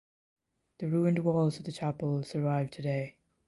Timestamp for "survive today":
2.23-3.17